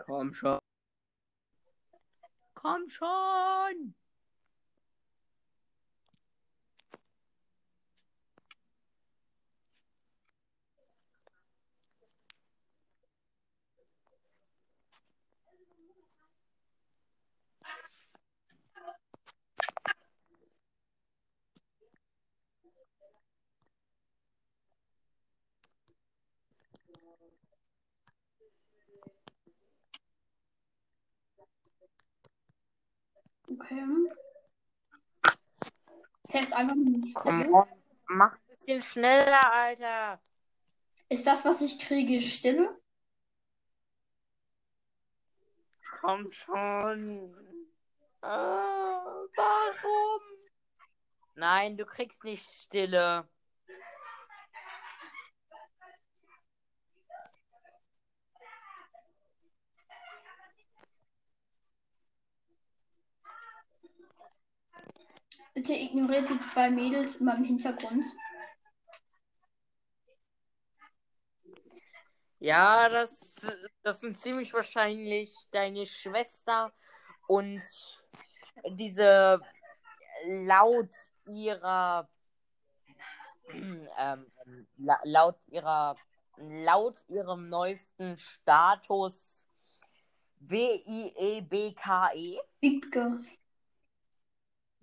Komm 0.06 0.34
schon. 0.34 0.58
Komm 2.54 2.88
schon. 2.88 3.94
Okay. 33.46 33.84
Test 36.28 36.52
einfach 36.54 36.74
nur 36.74 36.86
eine 36.86 37.12
Komm 37.14 37.54
on. 37.54 37.68
Mach 38.06 38.32
ein 38.32 38.56
bisschen 38.56 38.82
schneller, 38.82 39.52
Alter. 39.52 40.20
Ist 41.08 41.26
das, 41.26 41.44
was 41.44 41.60
ich 41.60 41.78
kriege, 41.78 42.20
Stille? 42.20 42.78
Komm 46.00 46.30
schon. 46.32 47.34
Ah, 48.20 49.04
warum? 49.36 50.20
Nein, 51.34 51.76
du 51.76 51.84
kriegst 51.84 52.24
nicht 52.24 52.46
Stille. 52.48 53.28
Bitte 65.54 65.72
ignoriert 65.72 66.28
die 66.28 66.40
zwei 66.40 66.68
Mädels 66.68 67.16
in 67.16 67.26
meinem 67.26 67.44
Hintergrund. 67.44 68.04
Ja, 72.40 72.88
das, 72.88 73.36
das 73.82 74.00
sind 74.00 74.18
ziemlich 74.18 74.52
wahrscheinlich 74.52 75.32
deine 75.50 75.86
Schwester 75.86 76.74
und 77.28 77.62
diese 78.72 79.40
laut 80.26 80.90
ihrer 81.26 82.08
ähm, 83.48 84.26
la 84.76 85.00
laut 85.04 85.38
ihrer 85.48 85.96
laut 86.36 87.02
ihrem 87.08 87.48
neuesten 87.48 88.16
Status 88.18 89.44
E 90.40 90.46
W-I-E-B-K-E. 90.50 92.38
Wiebke. 92.60 93.20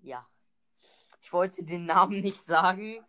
Ja. 0.02 0.31
Ich 1.32 1.34
wollte 1.34 1.64
den 1.64 1.86
Namen 1.86 2.20
nicht 2.20 2.44
sagen. 2.44 3.06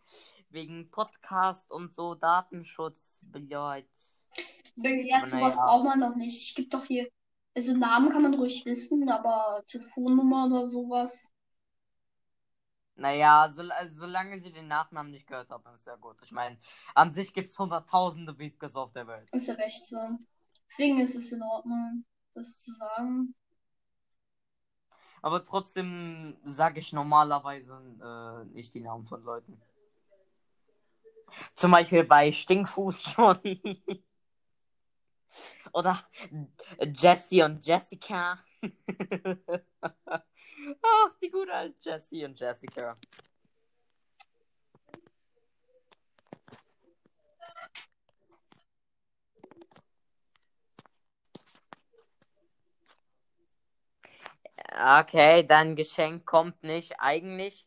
Wegen 0.51 0.89
Podcast 0.93 1.69
und 1.73 1.93
so, 1.93 2.15
Datenschutz. 2.15 3.21
Ja, 3.35 3.83
Aber 5.19 5.27
sowas 5.27 5.57
naja. 5.57 5.67
braucht 5.67 5.85
man 5.87 6.01
doch 6.01 6.15
nicht. 6.15 6.41
Ich 6.41 6.55
gebe 6.55 6.69
doch 6.69 6.85
hier. 6.85 7.09
Also 7.57 7.77
Namen 7.77 8.11
kann 8.11 8.23
man 8.23 8.35
ruhig 8.35 8.65
wissen, 8.65 9.09
aber 9.09 9.65
Telefonnummer 9.67 10.47
oder 10.47 10.69
sowas. 10.69 11.33
Naja, 12.95 13.51
so, 13.51 13.63
also, 13.63 13.99
solange 13.99 14.41
sie 14.41 14.53
den 14.53 14.69
Nachnamen 14.69 15.11
nicht 15.11 15.27
gehört 15.27 15.51
dann 15.51 15.75
ist 15.75 15.89
ja 15.89 15.97
gut. 15.97 16.19
Ich 16.23 16.31
meine, 16.31 16.61
an 16.95 17.11
sich 17.11 17.35
gibt 17.35 17.51
es 17.51 17.59
hunderttausende 17.59 18.39
Wiebkes 18.39 18.77
auf 18.77 18.93
der 18.93 19.09
Welt. 19.09 19.29
Ist 19.33 19.49
ja 19.49 19.55
recht 19.55 19.85
so. 19.85 19.99
Deswegen 20.69 21.01
ist 21.01 21.17
es 21.17 21.33
in 21.33 21.43
Ordnung, 21.43 22.05
das 22.35 22.57
zu 22.57 22.71
sagen. 22.71 23.35
Aber 25.23 25.45
trotzdem 25.45 26.37
sage 26.45 26.81
ich 26.81 26.93
normalerweise 26.93 27.81
äh, 28.03 28.45
nicht 28.53 28.75
die 28.75 28.81
Namen 28.81 29.07
von 29.07 29.23
Leuten. 29.23 29.61
Zum 31.55 31.71
Beispiel 31.71 32.05
bei 32.05 32.31
Stinkfuß 32.33 33.05
Johnny. 33.17 34.05
Oder 35.73 35.99
Jesse 36.95 37.45
und 37.45 37.65
Jessica. 37.65 38.39
Ach, 39.81 41.15
die 41.23 41.31
gute 41.31 41.53
alte 41.53 41.77
Jessie 41.81 42.25
und 42.25 42.39
Jessica. 42.39 42.99
Okay, 54.71 55.45
dein 55.47 55.77
Geschenk 55.77 56.27
kommt 56.27 56.63
nicht. 56.63 56.95
Eigentlich. 56.99 57.67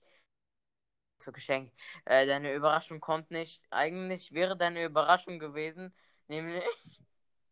Für 1.22 1.32
Geschenk? 1.32 1.72
Äh, 2.06 2.26
deine 2.26 2.54
Überraschung 2.54 3.00
kommt 3.00 3.32
nicht. 3.32 3.62
Eigentlich 3.70 4.32
wäre 4.34 4.56
deine 4.58 4.84
Überraschung 4.84 5.40
gewesen, 5.40 5.94
nämlich. 6.28 6.64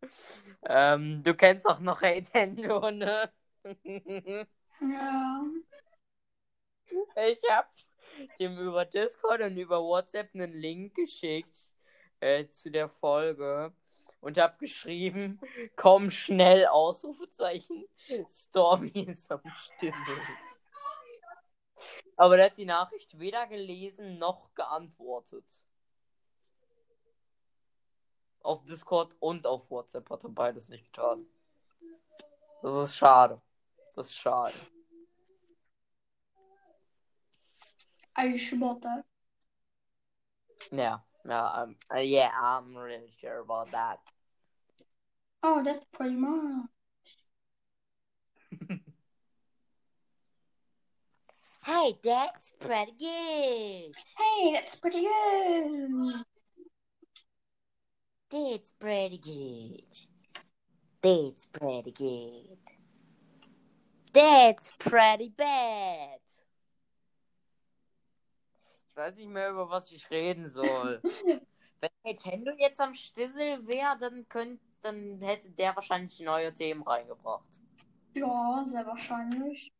ähm, 0.65 1.23
du 1.23 1.33
kennst 1.33 1.65
auch 1.67 1.79
noch 1.79 2.01
Nintendo, 2.01 2.91
ne? 2.91 3.31
Ja. 4.81 5.43
Ich 7.15 7.39
hab 7.49 7.69
dem 8.39 8.57
über 8.59 8.85
Discord 8.85 9.41
und 9.41 9.57
über 9.57 9.81
WhatsApp 9.81 10.33
einen 10.33 10.53
Link 10.53 10.95
geschickt 10.95 11.67
äh, 12.19 12.47
zu 12.49 12.69
der 12.69 12.89
Folge 12.89 13.73
und 14.23 14.37
hab 14.37 14.57
geschrieben, 14.57 15.37
komm 15.75 16.09
schnell, 16.09 16.65
Ausrufezeichen, 16.67 17.85
Stormy 18.29 18.89
ist 19.07 19.29
am 19.29 19.41
Stissel. 19.45 20.17
Aber 22.15 22.37
der 22.37 22.45
hat 22.45 22.57
die 22.57 22.65
Nachricht 22.65 23.19
weder 23.19 23.45
gelesen 23.47 24.17
noch 24.19 24.53
geantwortet. 24.55 25.43
Auf 28.39 28.63
Discord 28.63 29.13
und 29.19 29.45
auf 29.45 29.69
WhatsApp 29.69 30.09
hat 30.09 30.23
er 30.23 30.29
beides 30.29 30.69
nicht 30.69 30.85
getan. 30.85 31.25
Das 32.61 32.75
ist 32.75 32.95
schade. 32.95 33.41
Das 33.93 34.07
ist 34.07 34.15
schade. 34.15 34.55
Are 38.13 38.27
you 38.27 38.37
sure 38.37 39.03
about 41.25 41.57
I'm, 41.57 41.75
yeah, 41.89 41.91
um, 41.91 41.97
uh, 41.97 42.01
yeah, 42.01 42.31
I'm 42.41 42.75
really 42.75 43.13
sure 43.21 43.39
about 43.39 43.71
that. 43.71 43.99
Oh, 45.41 45.63
that's 45.63 45.85
pretty 45.93 46.15
much. 46.15 46.67
Hey, 51.65 51.97
that's 52.03 52.51
pretty 52.59 52.91
good. 52.99 53.95
Hey, 54.17 54.51
that's 54.53 54.75
pretty 54.75 54.99
good. 55.01 56.23
That's 58.29 58.71
pretty 58.71 59.17
good. 59.17 59.81
That's 61.01 61.45
pretty 61.45 61.91
good. 61.91 62.57
That's 64.13 64.71
pretty 64.77 65.29
bad. 65.37 66.22
Ich 68.93 68.97
weiß 68.97 69.15
nicht 69.15 69.29
mehr, 69.29 69.49
über 69.49 69.71
was 69.71 69.91
ich 69.91 70.07
reden 70.11 70.47
soll. 70.47 71.01
Wenn 71.81 71.89
Nintendo 72.03 72.51
jetzt 72.59 72.79
am 72.79 72.93
Stissel 72.93 73.65
wäre, 73.65 73.97
dann 73.99 74.29
könnt, 74.29 74.61
dann 74.83 75.19
hätte 75.19 75.49
der 75.49 75.75
wahrscheinlich 75.75 76.19
neue 76.19 76.53
Themen 76.53 76.83
reingebracht. 76.83 77.59
Ja, 78.15 78.61
sehr 78.63 78.85
wahrscheinlich. 78.85 79.71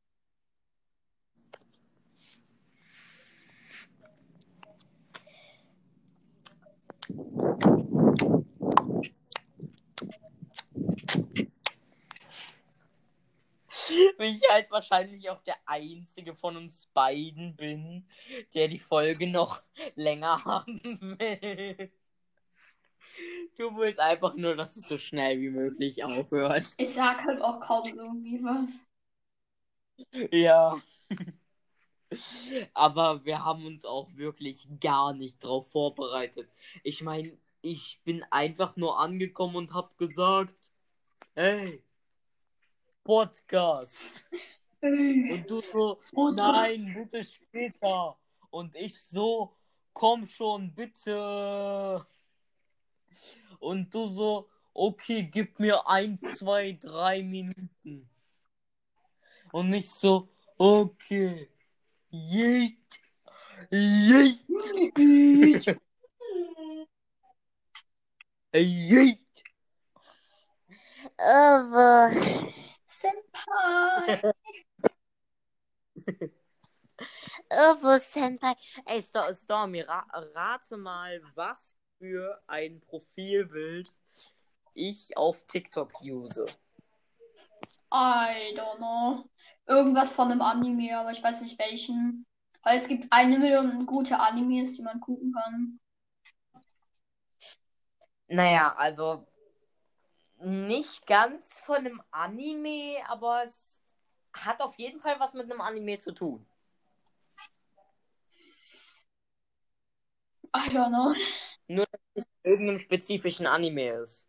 Wenn 14.18 14.34
ich 14.34 14.42
halt 14.50 14.70
wahrscheinlich 14.72 15.30
auch 15.30 15.42
der 15.44 15.58
einzige 15.66 16.36
von 16.36 16.58
uns 16.58 16.88
beiden 16.94 17.56
bin, 17.56 18.08
der 18.54 18.68
die 18.68 18.80
Folge 18.80 19.28
noch 19.28 19.62
länger 19.96 20.44
haben 20.46 20.82
will. 21.20 21.92
Du 23.58 23.76
willst 23.78 24.00
einfach 24.00 24.34
nur, 24.36 24.56
dass 24.56 24.76
es 24.76 24.88
so 24.88 24.98
schnell 24.98 25.40
wie 25.40 25.50
möglich 25.50 26.04
aufhört. 26.04 26.74
Ich 26.78 26.94
sag 26.94 27.24
halt 27.24 27.42
auch 27.42 27.60
kaum 27.60 27.88
irgendwie 27.88 28.44
was. 28.44 28.86
Ja. 30.32 30.80
Aber 32.74 33.26
wir 33.26 33.44
haben 33.44 33.66
uns 33.66 33.86
auch 33.86 34.16
wirklich 34.16 34.68
gar 34.80 35.14
nicht 35.14 35.44
drauf 35.44 35.72
vorbereitet. 35.72 36.50
Ich 36.84 37.02
meine, 37.02 37.38
ich 37.62 38.02
bin 38.04 38.24
einfach 38.30 38.76
nur 38.76 39.00
angekommen 39.00 39.56
und 39.56 39.74
hab 39.74 39.98
gesagt, 39.98 40.56
hey, 41.36 41.84
Podcast. 43.04 44.26
Und 44.82 45.46
du 45.48 45.62
so, 45.62 46.00
nein, 46.32 46.94
bitte 46.94 47.24
später. 47.24 48.18
Und 48.50 48.76
ich 48.76 49.00
so, 49.02 49.56
komm 49.94 50.26
schon, 50.26 50.74
bitte. 50.74 52.06
Und 53.60 53.94
du 53.94 54.08
so, 54.08 54.50
okay, 54.74 55.24
gib 55.24 55.60
mir 55.60 55.88
ein, 55.88 56.20
zwei, 56.38 56.74
drei 56.74 57.24
Minuten. 57.24 58.10
Und 59.52 59.70
nicht 59.70 59.90
so, 59.90 60.30
okay. 60.58 61.50
Jeet. 62.10 62.78
Jeet. 63.72 64.40
Jeet. 68.54 69.28
Aber. 71.18 72.12
Senpai. 73.00 74.34
Irvo 77.52 77.98
Senpai. 78.00 78.56
Ey, 78.86 79.02
Sto- 79.02 79.34
Stormy, 79.34 79.82
ra 79.82 80.06
rate 80.36 80.78
mal, 80.78 81.22
was 81.36 81.76
für 81.98 82.42
ein 82.48 82.82
Profilbild 82.82 83.90
ich 84.74 85.16
auf 85.18 85.46
TikTok 85.48 86.02
use. 86.02 86.46
I 87.92 88.54
don't 88.56 88.78
know. 88.78 89.30
Irgendwas 89.68 90.12
von 90.12 90.32
einem 90.32 90.42
Anime, 90.42 90.98
aber 90.98 91.12
ich 91.12 91.22
weiß 91.24 91.42
nicht 91.42 91.60
welchen. 91.60 92.26
Weil 92.64 92.78
es 92.78 92.88
gibt 92.88 93.12
eine 93.12 93.38
Million 93.38 93.86
gute 93.86 94.20
Animes, 94.20 94.78
die 94.78 94.82
man 94.82 95.00
gucken 95.00 95.34
kann. 95.34 95.80
Naja, 98.28 98.74
also 98.78 99.28
nicht 100.44 101.06
ganz 101.08 101.60
von 101.60 101.78
einem 101.78 102.02
Anime, 102.12 102.98
aber 103.08 103.44
es 103.44 103.82
hat 104.34 104.62
auf 104.62 104.78
jeden 104.78 105.00
Fall 105.00 105.20
was 105.20 105.34
mit 105.34 105.50
einem 105.50 105.62
Anime 105.62 105.98
zu 106.00 106.12
tun. 106.12 106.46
I 110.56 110.70
don't 110.70 110.90
know. 110.90 111.14
Nur, 111.68 111.86
dass 111.92 112.02
es 112.14 112.16
nicht 112.16 112.28
irgendeinem 112.44 112.80
spezifischen 112.80 113.48
Anime 113.48 113.90
ist. 114.04 114.28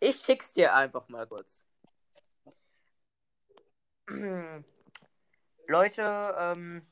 Ich 0.00 0.16
schick's 0.16 0.52
dir 0.52 0.74
einfach 0.74 1.08
mal 1.08 1.26
kurz. 1.26 1.66
Leute, 5.68 6.34
ähm, 6.38 6.86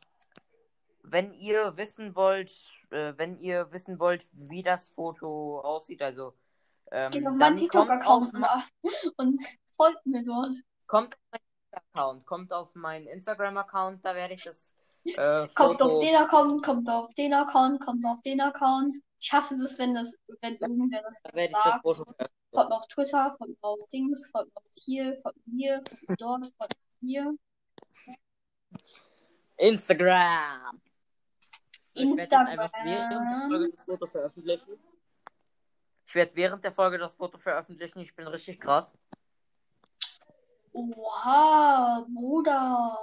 wenn 1.03 1.33
ihr 1.33 1.77
wissen 1.77 2.15
wollt, 2.15 2.53
äh, 2.91 3.15
wenn 3.17 3.35
ihr 3.35 3.73
wissen 3.73 3.99
wollt, 3.99 4.27
wie 4.33 4.63
das 4.63 4.89
Foto 4.89 5.61
aussieht, 5.61 6.03
also 6.03 6.35
ähm, 6.91 7.11
Geht 7.11 7.27
auf 7.27 7.33
dann 7.33 7.39
meinen 7.39 7.55
auf, 7.55 7.61
TikTok-Account 7.61 8.33
und 9.17 9.43
folgt 9.77 10.07
mir 10.07 10.25
dort. 10.25 10.55
kommt 10.87 11.15
auf 11.15 11.21
meinen 11.31 11.43
Account, 11.73 12.27
kommt 12.27 12.53
auf 12.53 12.75
meinen 12.75 13.07
Instagram-Account, 13.07 14.05
da 14.05 14.15
werde 14.15 14.35
ich 14.35 14.45
das 14.45 14.75
äh, 15.05 15.49
Kommt 15.55 15.81
auf 15.81 16.01
den 16.01 16.17
Account, 16.17 16.65
kommt 16.65 16.89
auf 16.89 17.15
den 17.15 17.33
Account, 17.33 17.81
kommt 17.81 18.05
auf 18.05 18.21
den 18.23 18.41
Account. 18.41 18.95
Ich 19.21 19.33
hasse 19.33 19.57
das, 19.61 19.79
wenn 19.79 19.95
das, 19.95 20.17
wenn 20.41 20.57
irgendwer 20.57 21.03
das 21.03 21.21
da 21.23 21.31
werde 21.35 21.47
ich 21.47 21.53
das 21.53 21.65
sagt. 21.65 21.83
Foto. 21.83 22.05
Folgt 22.51 22.71
mir 22.71 22.77
auf 22.77 22.87
Twitter, 22.87 23.35
folgt 23.37 23.63
mir 23.63 23.69
auf 23.69 23.89
Dings, 23.93 24.31
folgt 24.31 24.55
mir 24.55 24.57
auf 24.57 24.83
hier, 24.85 25.15
folgt 25.23 25.47
mir 25.47 25.57
hier, 25.57 25.83
folgt 25.83 26.09
mir 26.09 26.17
dort, 26.17 26.53
folgt 26.57 26.75
mir 27.01 27.09
hier. 27.09 27.35
Instagram. 29.57 30.81
So, 31.95 32.03
ich 32.03 32.09
werde 32.11 32.21
jetzt 32.21 32.33
einfach 32.33 32.71
Instagram. 32.85 32.85
während 32.85 33.13
der 33.13 33.49
Folge 33.49 33.73
das 33.75 33.85
Foto 33.85 34.07
veröffentlichen. 34.07 34.79
Ich 36.09 36.15
werde 36.15 36.35
während 36.37 36.65
der 36.65 36.73
Folge 36.73 36.97
das 36.97 37.17
Foto 37.17 37.37
veröffentlichen. 37.37 38.01
Ich 38.01 38.17
bin 38.17 38.27
richtig 38.27 38.59
krass. 38.61 38.95
Oha, 40.73 42.07
Bruder. 42.09 42.99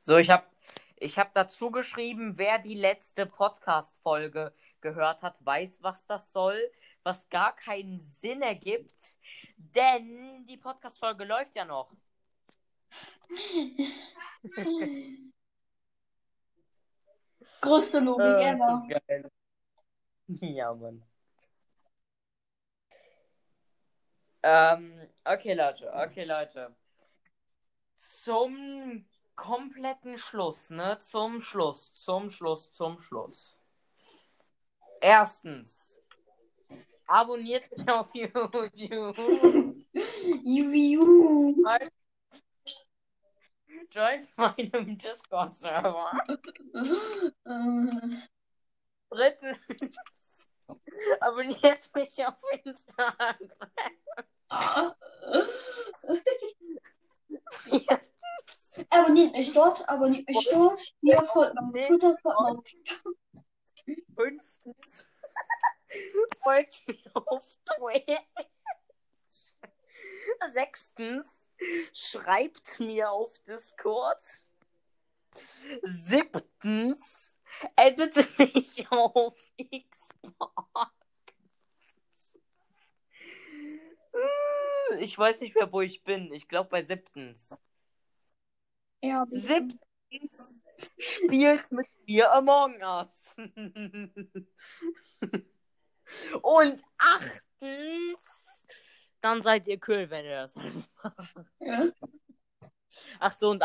So, 0.00 0.16
ich 0.16 0.30
habe 0.30 0.47
ich 1.00 1.18
hab 1.18 1.34
dazu 1.34 1.70
geschrieben, 1.70 2.38
wer 2.38 2.58
die 2.58 2.74
letzte 2.74 3.26
Podcast-Folge 3.26 4.52
gehört 4.80 5.22
hat, 5.22 5.44
weiß, 5.44 5.82
was 5.82 6.06
das 6.06 6.32
soll, 6.32 6.58
was 7.02 7.28
gar 7.28 7.54
keinen 7.54 8.00
Sinn 8.00 8.40
ergibt, 8.42 9.16
denn 9.56 10.46
die 10.46 10.56
Podcast-Folge 10.56 11.24
läuft 11.24 11.54
ja 11.56 11.64
noch. 11.64 11.92
Größte 17.60 17.98
Logik 18.00 18.24
ever. 18.24 18.84
das 18.88 18.98
ist 18.98 19.06
geil. 19.06 19.30
Ja, 20.26 20.74
Mann. 20.74 21.04
Ähm, 24.42 25.08
okay, 25.24 25.54
Leute, 25.54 25.92
okay, 25.92 26.24
Leute. 26.24 26.74
Zum 27.96 29.06
kompletten 29.38 30.18
Schluss, 30.18 30.68
ne? 30.68 30.98
Zum 30.98 31.40
Schluss, 31.40 31.94
zum 31.94 32.28
Schluss, 32.28 32.72
zum 32.72 32.98
Schluss. 32.98 33.60
Erstens, 35.00 36.02
abonniert 37.06 37.70
mich 37.70 37.88
auf 37.88 38.12
YouTube. 38.14 39.16
Juhu. 40.44 41.54
Joint 43.90 44.28
meinem 44.36 44.98
Discord-Server. 44.98 46.10
Drittens, 49.10 49.58
abonniert 51.20 51.90
mich 51.94 52.26
auf 52.26 52.42
Instagram. 52.64 53.36
Viertens, 57.50 58.07
Abonniert 59.18 59.36
mich 59.36 59.52
dort, 59.52 59.88
abonniert 59.88 60.28
mich 60.28 60.48
dort. 60.52 60.94
Hier 61.00 61.22
folgt 61.24 61.54
mir 61.54 61.62
auf 61.62 61.72
Twitter, 61.72 62.16
folgt 62.18 62.40
mir 62.40 62.50
auf 62.52 62.62
TikTok. 62.62 63.16
Fünftens, 64.14 65.08
folgt 66.44 66.86
mir 66.86 67.10
auf 67.14 67.58
Twitch. 67.64 68.20
Sechstens, 70.52 71.48
schreibt 71.92 72.78
mir 72.78 73.10
auf 73.10 73.36
Discord. 73.40 74.22
Siebtens, 75.82 77.36
edite 77.74 78.24
mich 78.38 78.88
auf 78.92 79.36
Xbox. 79.58 80.92
Ich 85.00 85.18
weiß 85.18 85.40
nicht 85.40 85.56
mehr, 85.56 85.72
wo 85.72 85.80
ich 85.80 86.04
bin. 86.04 86.32
Ich 86.32 86.46
glaube 86.46 86.70
bei 86.70 86.82
siebtens. 86.82 87.56
Ja. 89.02 89.26
Siebtens, 89.30 90.62
spielt 90.98 91.70
mit 91.70 91.86
mir 92.06 92.32
Among 92.32 92.74
Us. 92.82 93.12
Und 96.42 96.82
achtens, 96.96 98.18
dann 99.20 99.42
seid 99.42 99.68
ihr 99.68 99.78
cool, 99.86 100.08
wenn 100.10 100.24
ihr 100.24 100.42
das 100.42 100.56
alles 100.56 100.88
macht. 101.02 101.34
Ja. 101.60 101.88
Ach 103.20 103.38
so, 103.38 103.50
und 103.50 103.56